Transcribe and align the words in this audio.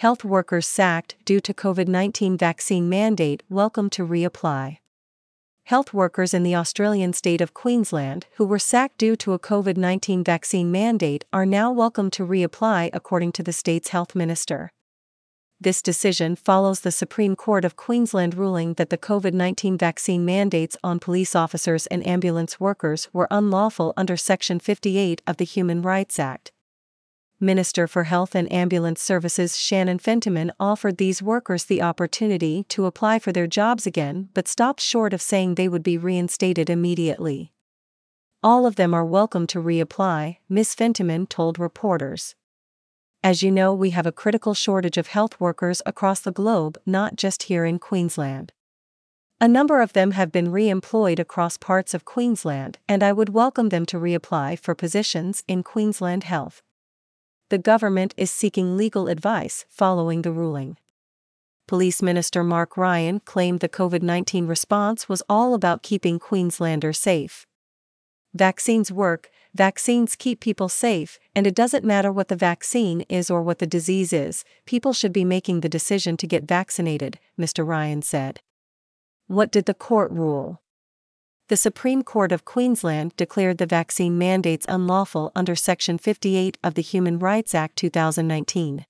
Health 0.00 0.24
workers 0.24 0.66
sacked 0.66 1.16
due 1.26 1.40
to 1.40 1.52
COVID 1.52 1.86
19 1.86 2.38
vaccine 2.38 2.88
mandate 2.88 3.42
welcome 3.50 3.90
to 3.90 4.06
reapply. 4.06 4.78
Health 5.64 5.92
workers 5.92 6.32
in 6.32 6.42
the 6.42 6.54
Australian 6.54 7.12
state 7.12 7.42
of 7.42 7.52
Queensland 7.52 8.24
who 8.36 8.46
were 8.46 8.58
sacked 8.58 8.96
due 8.96 9.14
to 9.16 9.34
a 9.34 9.38
COVID 9.38 9.76
19 9.76 10.24
vaccine 10.24 10.72
mandate 10.72 11.26
are 11.34 11.44
now 11.44 11.70
welcome 11.70 12.10
to 12.12 12.26
reapply, 12.26 12.88
according 12.94 13.32
to 13.32 13.42
the 13.42 13.52
state's 13.52 13.90
health 13.90 14.14
minister. 14.14 14.72
This 15.60 15.82
decision 15.82 16.34
follows 16.34 16.80
the 16.80 16.92
Supreme 16.92 17.36
Court 17.36 17.66
of 17.66 17.76
Queensland 17.76 18.34
ruling 18.34 18.72
that 18.78 18.88
the 18.88 18.96
COVID 18.96 19.34
19 19.34 19.76
vaccine 19.76 20.24
mandates 20.24 20.78
on 20.82 20.98
police 20.98 21.36
officers 21.36 21.86
and 21.88 22.06
ambulance 22.06 22.58
workers 22.58 23.10
were 23.12 23.28
unlawful 23.30 23.92
under 23.98 24.16
Section 24.16 24.60
58 24.60 25.20
of 25.26 25.36
the 25.36 25.44
Human 25.44 25.82
Rights 25.82 26.18
Act. 26.18 26.52
Minister 27.42 27.86
for 27.86 28.04
Health 28.04 28.34
and 28.34 28.52
Ambulance 28.52 29.00
Services 29.00 29.56
Shannon 29.56 29.98
Fentiman 29.98 30.50
offered 30.60 30.98
these 30.98 31.22
workers 31.22 31.64
the 31.64 31.80
opportunity 31.80 32.64
to 32.64 32.84
apply 32.84 33.18
for 33.18 33.32
their 33.32 33.46
jobs 33.46 33.86
again 33.86 34.28
but 34.34 34.46
stopped 34.46 34.82
short 34.82 35.14
of 35.14 35.22
saying 35.22 35.54
they 35.54 35.66
would 35.66 35.82
be 35.82 35.96
reinstated 35.96 36.68
immediately. 36.68 37.54
All 38.42 38.66
of 38.66 38.76
them 38.76 38.92
are 38.92 39.06
welcome 39.06 39.46
to 39.46 39.58
reapply, 39.58 40.36
Ms. 40.50 40.74
Fentiman 40.74 41.26
told 41.26 41.58
reporters. 41.58 42.34
As 43.24 43.42
you 43.42 43.50
know, 43.50 43.72
we 43.72 43.88
have 43.90 44.06
a 44.06 44.12
critical 44.12 44.52
shortage 44.52 44.98
of 44.98 45.06
health 45.06 45.40
workers 45.40 45.80
across 45.86 46.20
the 46.20 46.32
globe, 46.32 46.76
not 46.84 47.16
just 47.16 47.44
here 47.44 47.64
in 47.64 47.78
Queensland. 47.78 48.52
A 49.40 49.48
number 49.48 49.80
of 49.80 49.94
them 49.94 50.10
have 50.10 50.30
been 50.30 50.52
re 50.52 50.68
employed 50.68 51.18
across 51.18 51.56
parts 51.56 51.94
of 51.94 52.04
Queensland, 52.04 52.76
and 52.86 53.02
I 53.02 53.14
would 53.14 53.30
welcome 53.30 53.70
them 53.70 53.86
to 53.86 53.96
reapply 53.96 54.58
for 54.58 54.74
positions 54.74 55.42
in 55.48 55.62
Queensland 55.62 56.24
Health 56.24 56.60
the 57.50 57.58
government 57.58 58.14
is 58.16 58.30
seeking 58.30 58.76
legal 58.76 59.08
advice 59.08 59.66
following 59.68 60.22
the 60.22 60.30
ruling. 60.32 60.76
Police 61.66 62.00
Minister 62.00 62.42
Mark 62.42 62.76
Ryan 62.76 63.20
claimed 63.20 63.60
the 63.60 63.68
COVID 63.68 64.02
19 64.02 64.46
response 64.46 65.08
was 65.08 65.22
all 65.28 65.54
about 65.54 65.82
keeping 65.82 66.18
Queenslanders 66.18 66.98
safe. 66.98 67.46
Vaccines 68.32 68.92
work, 68.92 69.30
vaccines 69.52 70.14
keep 70.14 70.38
people 70.38 70.68
safe, 70.68 71.18
and 71.34 71.44
it 71.44 71.54
doesn't 71.56 71.84
matter 71.84 72.12
what 72.12 72.28
the 72.28 72.36
vaccine 72.36 73.00
is 73.08 73.28
or 73.28 73.42
what 73.42 73.58
the 73.58 73.66
disease 73.66 74.12
is, 74.12 74.44
people 74.64 74.92
should 74.92 75.12
be 75.12 75.24
making 75.24 75.60
the 75.60 75.68
decision 75.68 76.16
to 76.16 76.28
get 76.28 76.44
vaccinated, 76.44 77.18
Mr. 77.38 77.66
Ryan 77.66 78.02
said. 78.02 78.40
What 79.26 79.50
did 79.50 79.66
the 79.66 79.74
court 79.74 80.12
rule? 80.12 80.60
The 81.50 81.56
Supreme 81.56 82.04
Court 82.04 82.30
of 82.30 82.44
Queensland 82.44 83.12
declared 83.16 83.58
the 83.58 83.66
vaccine 83.66 84.16
mandates 84.16 84.64
unlawful 84.68 85.32
under 85.34 85.56
Section 85.56 85.98
58 85.98 86.56
of 86.62 86.74
the 86.74 86.80
Human 86.80 87.18
Rights 87.18 87.56
Act 87.56 87.74
2019. 87.74 88.86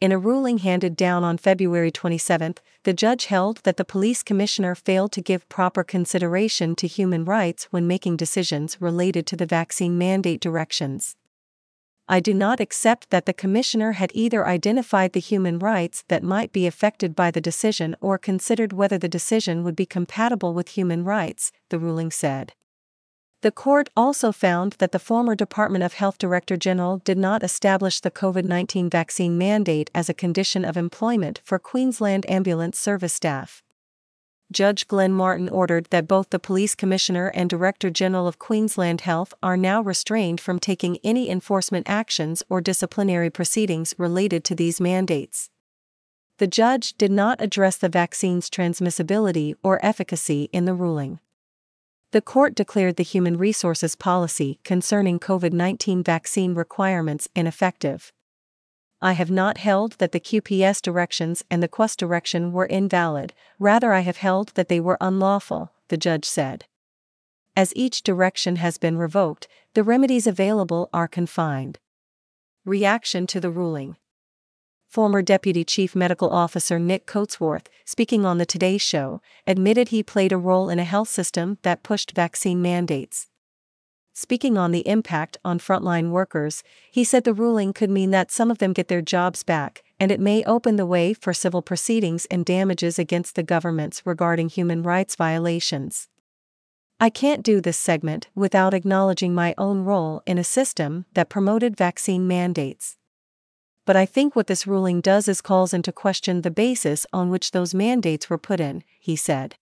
In 0.00 0.10
a 0.10 0.18
ruling 0.18 0.58
handed 0.58 0.96
down 0.96 1.22
on 1.22 1.36
February 1.36 1.90
27, 1.90 2.54
the 2.84 2.94
judge 2.94 3.26
held 3.26 3.58
that 3.64 3.76
the 3.76 3.84
police 3.84 4.22
commissioner 4.22 4.74
failed 4.74 5.12
to 5.12 5.20
give 5.20 5.46
proper 5.50 5.84
consideration 5.84 6.74
to 6.76 6.86
human 6.86 7.26
rights 7.26 7.64
when 7.64 7.86
making 7.86 8.16
decisions 8.16 8.80
related 8.80 9.26
to 9.26 9.36
the 9.36 9.44
vaccine 9.44 9.98
mandate 9.98 10.40
directions. 10.40 11.14
I 12.08 12.20
do 12.20 12.32
not 12.32 12.60
accept 12.60 13.10
that 13.10 13.26
the 13.26 13.32
Commissioner 13.32 13.92
had 13.92 14.12
either 14.14 14.46
identified 14.46 15.12
the 15.12 15.20
human 15.20 15.58
rights 15.58 16.04
that 16.06 16.22
might 16.22 16.52
be 16.52 16.66
affected 16.66 17.16
by 17.16 17.32
the 17.32 17.40
decision 17.40 17.96
or 18.00 18.16
considered 18.16 18.72
whether 18.72 18.96
the 18.96 19.08
decision 19.08 19.64
would 19.64 19.74
be 19.74 19.86
compatible 19.86 20.54
with 20.54 20.68
human 20.68 21.02
rights, 21.02 21.50
the 21.68 21.80
ruling 21.80 22.12
said. 22.12 22.52
The 23.42 23.50
court 23.50 23.90
also 23.96 24.30
found 24.30 24.74
that 24.78 24.92
the 24.92 25.00
former 25.00 25.34
Department 25.34 25.82
of 25.82 25.94
Health 25.94 26.16
Director 26.16 26.56
General 26.56 26.98
did 26.98 27.18
not 27.18 27.42
establish 27.42 28.00
the 28.00 28.10
COVID 28.10 28.44
19 28.44 28.88
vaccine 28.88 29.36
mandate 29.36 29.90
as 29.92 30.08
a 30.08 30.14
condition 30.14 30.64
of 30.64 30.76
employment 30.76 31.40
for 31.44 31.58
Queensland 31.58 32.28
Ambulance 32.30 32.78
Service 32.78 33.12
staff. 33.12 33.64
Judge 34.56 34.88
Glenn 34.88 35.12
Martin 35.12 35.50
ordered 35.50 35.84
that 35.90 36.08
both 36.08 36.30
the 36.30 36.38
Police 36.38 36.74
Commissioner 36.74 37.30
and 37.34 37.50
Director 37.50 37.90
General 37.90 38.26
of 38.26 38.38
Queensland 38.38 39.02
Health 39.02 39.34
are 39.42 39.54
now 39.54 39.82
restrained 39.82 40.40
from 40.40 40.58
taking 40.58 40.96
any 41.04 41.28
enforcement 41.28 41.86
actions 41.86 42.42
or 42.48 42.62
disciplinary 42.62 43.28
proceedings 43.28 43.94
related 43.98 44.44
to 44.44 44.54
these 44.54 44.80
mandates. 44.80 45.50
The 46.38 46.46
judge 46.46 46.94
did 46.94 47.10
not 47.10 47.42
address 47.42 47.76
the 47.76 47.90
vaccine's 47.90 48.48
transmissibility 48.48 49.52
or 49.62 49.78
efficacy 49.84 50.48
in 50.54 50.64
the 50.64 50.72
ruling. 50.72 51.20
The 52.12 52.22
court 52.22 52.54
declared 52.54 52.96
the 52.96 53.02
human 53.02 53.36
resources 53.36 53.94
policy 53.94 54.58
concerning 54.64 55.20
COVID 55.20 55.52
19 55.52 56.02
vaccine 56.02 56.54
requirements 56.54 57.28
ineffective. 57.36 58.10
I 59.02 59.12
have 59.12 59.30
not 59.30 59.58
held 59.58 59.92
that 59.98 60.12
the 60.12 60.20
QPS 60.20 60.80
directions 60.80 61.44
and 61.50 61.62
the 61.62 61.68
QAS 61.68 61.96
direction 61.96 62.52
were 62.52 62.66
invalid, 62.66 63.34
rather, 63.58 63.92
I 63.92 64.00
have 64.00 64.16
held 64.16 64.48
that 64.54 64.68
they 64.68 64.80
were 64.80 64.96
unlawful, 65.00 65.72
the 65.88 65.96
judge 65.96 66.24
said. 66.24 66.64
As 67.54 67.72
each 67.76 68.02
direction 68.02 68.56
has 68.56 68.78
been 68.78 68.98
revoked, 68.98 69.48
the 69.74 69.82
remedies 69.82 70.26
available 70.26 70.88
are 70.92 71.08
confined. 71.08 71.78
Reaction 72.64 73.26
to 73.28 73.40
the 73.40 73.50
ruling 73.50 73.96
Former 74.88 75.20
Deputy 75.20 75.64
Chief 75.64 75.94
Medical 75.94 76.30
Officer 76.30 76.78
Nick 76.78 77.06
Coatsworth, 77.06 77.66
speaking 77.84 78.24
on 78.24 78.38
The 78.38 78.46
Today 78.46 78.78
Show, 78.78 79.20
admitted 79.46 79.88
he 79.88 80.02
played 80.02 80.32
a 80.32 80.38
role 80.38 80.70
in 80.70 80.78
a 80.78 80.84
health 80.84 81.08
system 81.08 81.58
that 81.62 81.82
pushed 81.82 82.12
vaccine 82.12 82.62
mandates. 82.62 83.28
Speaking 84.18 84.56
on 84.56 84.70
the 84.70 84.88
impact 84.88 85.36
on 85.44 85.58
frontline 85.58 86.08
workers, 86.08 86.62
he 86.90 87.04
said 87.04 87.24
the 87.24 87.34
ruling 87.34 87.74
could 87.74 87.90
mean 87.90 88.12
that 88.12 88.30
some 88.30 88.50
of 88.50 88.56
them 88.56 88.72
get 88.72 88.88
their 88.88 89.02
jobs 89.02 89.42
back, 89.42 89.84
and 90.00 90.10
it 90.10 90.20
may 90.20 90.42
open 90.44 90.76
the 90.76 90.86
way 90.86 91.12
for 91.12 91.34
civil 91.34 91.60
proceedings 91.60 92.24
and 92.30 92.42
damages 92.42 92.98
against 92.98 93.34
the 93.34 93.42
governments 93.42 94.00
regarding 94.06 94.48
human 94.48 94.82
rights 94.82 95.16
violations. 95.16 96.08
I 96.98 97.10
can't 97.10 97.42
do 97.42 97.60
this 97.60 97.78
segment 97.78 98.28
without 98.34 98.72
acknowledging 98.72 99.34
my 99.34 99.54
own 99.58 99.84
role 99.84 100.22
in 100.24 100.38
a 100.38 100.44
system 100.44 101.04
that 101.12 101.28
promoted 101.28 101.76
vaccine 101.76 102.26
mandates. 102.26 102.96
But 103.84 103.96
I 103.96 104.06
think 104.06 104.34
what 104.34 104.46
this 104.46 104.66
ruling 104.66 105.02
does 105.02 105.28
is 105.28 105.42
calls 105.42 105.74
into 105.74 105.92
question 105.92 106.40
the 106.40 106.50
basis 106.50 107.06
on 107.12 107.28
which 107.28 107.50
those 107.50 107.74
mandates 107.74 108.30
were 108.30 108.38
put 108.38 108.60
in, 108.60 108.82
he 108.98 109.14
said 109.14 109.56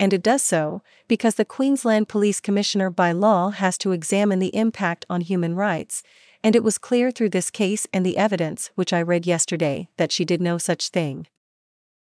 and 0.00 0.14
it 0.14 0.22
does 0.22 0.42
so 0.42 0.82
because 1.06 1.34
the 1.34 1.44
Queensland 1.44 2.08
Police 2.08 2.40
Commissioner 2.40 2.88
by 2.88 3.12
law 3.12 3.50
has 3.50 3.76
to 3.78 3.92
examine 3.92 4.38
the 4.38 4.56
impact 4.56 5.04
on 5.10 5.20
human 5.20 5.54
rights, 5.54 6.02
and 6.42 6.56
it 6.56 6.64
was 6.64 6.78
clear 6.78 7.10
through 7.10 7.28
this 7.28 7.50
case 7.50 7.86
and 7.92 8.04
the 8.04 8.16
evidence 8.16 8.70
which 8.74 8.94
I 8.94 9.02
read 9.02 9.26
yesterday 9.26 9.88
that 9.98 10.10
she 10.10 10.24
did 10.24 10.40
no 10.40 10.56
such 10.56 10.88
thing. 10.88 11.26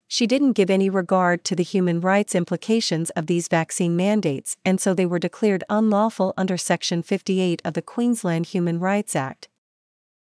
She 0.08 0.26
didn't 0.26 0.54
give 0.54 0.72
any 0.72 0.90
regard 0.90 1.44
to 1.46 1.56
the 1.56 1.64
human 1.64 2.02
rights 2.02 2.34
implications 2.34 3.12
of 3.12 3.28
these 3.28 3.48
vaccine 3.48 3.96
mandates, 3.96 4.58
and 4.66 4.82
so 4.82 4.96
they 4.96 5.06
were 5.06 5.20
declared 5.20 5.64
unlawful 5.70 6.34
under 6.36 6.58
Section 6.58 7.04
58 7.04 7.62
of 7.64 7.76
the 7.76 7.82
Queensland 7.84 8.48
Human 8.48 8.80
Rights 8.80 9.16
Act. 9.16 9.50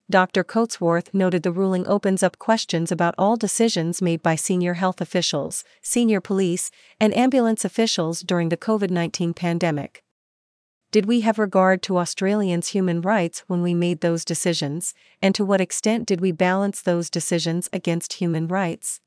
Dr. 0.08 0.44
Coatsworth 0.44 1.12
noted 1.16 1.42
the 1.42 1.52
ruling 1.52 1.88
opens 1.88 2.22
up 2.22 2.38
questions 2.38 2.92
about 2.92 3.16
all 3.18 3.36
decisions 3.36 4.04
made 4.04 4.22
by 4.22 4.36
senior 4.36 4.76
health 4.76 5.02
officials, 5.02 5.64
senior 5.82 6.22
police, 6.22 6.70
and 7.00 7.16
ambulance 7.18 7.66
officials 7.66 8.22
during 8.22 8.50
the 8.50 8.58
COVID 8.58 8.92
19 8.92 9.34
pandemic. 9.34 10.04
Did 10.92 11.08
we 11.08 11.22
have 11.22 11.40
regard 11.40 11.82
to 11.84 11.98
Australians' 11.98 12.70
human 12.70 13.02
rights 13.02 13.44
when 13.48 13.64
we 13.64 13.74
made 13.74 14.02
those 14.02 14.24
decisions, 14.24 14.94
and 15.24 15.34
to 15.34 15.44
what 15.44 15.60
extent 15.60 16.06
did 16.06 16.22
we 16.22 16.32
balance 16.32 16.82
those 16.82 17.10
decisions 17.10 17.68
against 17.74 18.14
human 18.14 18.48
rights? 18.48 19.02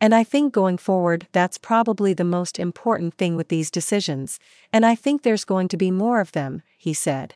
And 0.00 0.14
I 0.14 0.22
think 0.22 0.54
going 0.54 0.78
forward, 0.78 1.26
that's 1.32 1.58
probably 1.58 2.14
the 2.14 2.24
most 2.24 2.60
important 2.60 3.14
thing 3.14 3.34
with 3.34 3.48
these 3.48 3.70
decisions, 3.70 4.38
and 4.72 4.86
I 4.86 4.94
think 4.94 5.22
there's 5.22 5.44
going 5.44 5.66
to 5.68 5.76
be 5.76 5.90
more 5.90 6.20
of 6.20 6.30
them, 6.32 6.62
he 6.78 6.94
said 6.94 7.34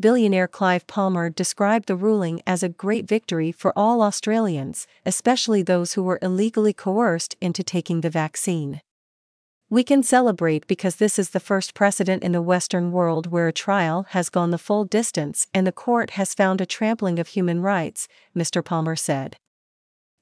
billionaire 0.00 0.48
Clive 0.48 0.86
Palmer 0.86 1.28
described 1.28 1.86
the 1.86 1.96
ruling 1.96 2.40
as 2.46 2.62
a 2.62 2.68
great 2.68 3.06
victory 3.06 3.52
for 3.52 3.72
all 3.76 4.02
Australians, 4.02 4.86
especially 5.04 5.62
those 5.62 5.92
who 5.92 6.02
were 6.02 6.18
illegally 6.22 6.72
coerced 6.72 7.36
into 7.40 7.62
taking 7.62 8.00
the 8.00 8.10
vaccine. 8.10 8.80
We 9.68 9.84
can 9.84 10.02
celebrate 10.02 10.66
because 10.66 10.96
this 10.96 11.18
is 11.18 11.30
the 11.30 11.38
first 11.38 11.74
precedent 11.74 12.24
in 12.24 12.32
the 12.32 12.42
Western 12.42 12.90
world 12.90 13.28
where 13.28 13.46
a 13.46 13.52
trial 13.52 14.06
has 14.10 14.28
gone 14.28 14.50
the 14.50 14.58
full 14.58 14.84
distance 14.84 15.46
and 15.54 15.64
the 15.64 15.70
court 15.70 16.10
has 16.10 16.34
found 16.34 16.60
a 16.60 16.66
trampling 16.66 17.20
of 17.20 17.28
human 17.28 17.62
rights, 17.62 18.08
Mr. 18.36 18.64
Palmer 18.64 18.96
said. 18.96 19.36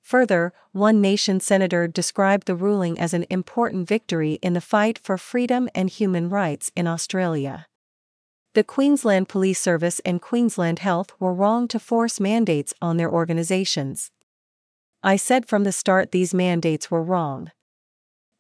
Further, 0.02 0.52
One 0.72 1.00
Nation 1.00 1.40
Senator 1.40 1.86
described 1.86 2.46
the 2.46 2.54
ruling 2.54 2.98
as 2.98 3.14
an 3.14 3.24
important 3.30 3.88
victory 3.88 4.34
in 4.42 4.52
the 4.52 4.60
fight 4.60 4.98
for 4.98 5.16
freedom 5.16 5.68
and 5.74 5.88
human 5.88 6.28
rights 6.28 6.70
in 6.74 6.86
Australia. 6.86 7.66
The 8.58 8.64
Queensland 8.64 9.28
Police 9.28 9.60
Service 9.60 10.00
and 10.00 10.20
Queensland 10.20 10.80
Health 10.80 11.12
were 11.20 11.32
wrong 11.32 11.68
to 11.68 11.78
force 11.78 12.18
mandates 12.18 12.74
on 12.82 12.96
their 12.96 13.08
organizations. 13.08 14.10
I 15.00 15.14
said 15.14 15.46
from 15.46 15.62
the 15.62 15.70
start 15.70 16.10
these 16.10 16.34
mandates 16.34 16.90
were 16.90 17.00
wrong. 17.00 17.52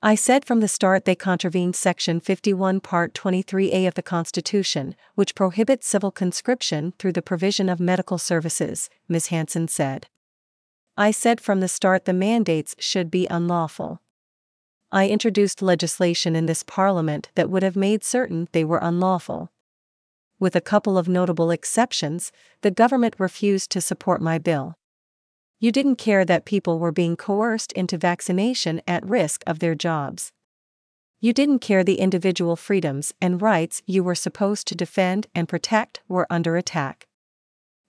I 0.02 0.16
said 0.16 0.44
from 0.44 0.58
the 0.58 0.66
start 0.66 1.04
they 1.04 1.14
contravened 1.14 1.76
Section 1.76 2.18
51, 2.18 2.80
Part 2.80 3.14
23A 3.14 3.86
of 3.86 3.94
the 3.94 4.02
Constitution, 4.02 4.96
which 5.14 5.36
prohibits 5.36 5.86
civil 5.86 6.10
conscription 6.10 6.94
through 6.98 7.12
the 7.12 7.22
provision 7.22 7.68
of 7.68 7.78
medical 7.78 8.18
services, 8.18 8.90
Ms. 9.08 9.28
Hanson 9.28 9.68
said. 9.68 10.08
I 10.96 11.12
said 11.12 11.40
from 11.40 11.60
the 11.60 11.68
start 11.68 12.06
the 12.06 12.12
mandates 12.12 12.74
should 12.80 13.08
be 13.08 13.28
unlawful. 13.28 14.02
I 14.90 15.10
introduced 15.10 15.62
legislation 15.62 16.34
in 16.34 16.46
this 16.46 16.64
parliament 16.64 17.28
that 17.36 17.50
would 17.50 17.62
have 17.62 17.76
made 17.76 18.02
certain 18.02 18.48
they 18.50 18.64
were 18.64 18.80
unlawful. 18.82 19.52
With 20.38 20.54
a 20.54 20.60
couple 20.60 20.96
of 20.96 21.08
notable 21.08 21.50
exceptions, 21.50 22.32
the 22.62 22.70
government 22.70 23.16
refused 23.18 23.70
to 23.70 23.80
support 23.80 24.20
my 24.20 24.38
bill. 24.38 24.74
You 25.58 25.72
didn't 25.72 25.96
care 25.96 26.24
that 26.24 26.44
people 26.44 26.78
were 26.78 26.92
being 26.92 27.16
coerced 27.16 27.72
into 27.72 27.98
vaccination 27.98 28.80
at 28.86 29.08
risk 29.08 29.42
of 29.46 29.58
their 29.58 29.74
jobs. 29.74 30.32
You 31.20 31.32
didn't 31.32 31.58
care 31.58 31.82
the 31.82 31.98
individual 31.98 32.54
freedoms 32.54 33.12
and 33.20 33.42
rights 33.42 33.82
you 33.86 34.04
were 34.04 34.14
supposed 34.14 34.68
to 34.68 34.76
defend 34.76 35.26
and 35.34 35.48
protect 35.48 36.00
were 36.08 36.26
under 36.30 36.56
attack 36.56 37.08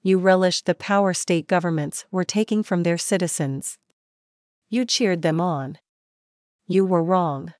you 0.01 0.17
relished 0.17 0.65
the 0.65 0.75
power 0.75 1.13
state 1.13 1.47
governments 1.47 2.05
were 2.09 2.23
taking 2.23 2.63
from 2.63 2.83
their 2.83 2.97
citizens. 2.97 3.77
You 4.69 4.85
cheered 4.85 5.21
them 5.21 5.41
on. 5.41 5.77
You 6.67 6.85
were 6.85 7.03
wrong. 7.03 7.53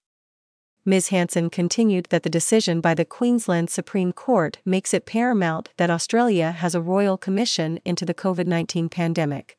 Ms. 0.86 1.10
Hanson 1.10 1.50
continued 1.50 2.06
that 2.10 2.24
the 2.24 2.30
decision 2.30 2.80
by 2.80 2.94
the 2.94 3.06
Queensland 3.06 3.70
Supreme 3.70 4.14
Court 4.14 4.60
makes 4.64 4.94
it 4.94 5.06
paramount 5.06 5.70
that 5.78 5.90
Australia 5.90 6.52
has 6.52 6.74
a 6.74 6.82
royal 6.82 7.18
commission 7.18 7.80
into 7.84 8.06
the 8.06 8.14
COVID 8.14 8.48
19 8.48 8.90
pandemic. 8.90 9.58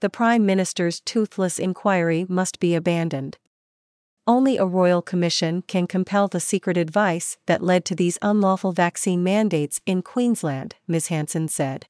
The 0.00 0.10
Prime 0.10 0.44
Minister's 0.44 1.00
toothless 1.00 1.58
inquiry 1.58 2.26
must 2.28 2.60
be 2.60 2.74
abandoned. 2.74 3.38
Only 4.26 4.58
a 4.58 4.66
royal 4.66 5.00
commission 5.00 5.62
can 5.62 5.86
compel 5.86 6.28
the 6.28 6.40
secret 6.40 6.76
advice 6.76 7.38
that 7.46 7.62
led 7.62 7.84
to 7.86 7.94
these 7.94 8.18
unlawful 8.20 8.72
vaccine 8.72 9.22
mandates 9.22 9.80
in 9.86 10.02
Queensland, 10.02 10.74
Ms. 10.86 11.08
Hanson 11.08 11.48
said. 11.48 11.86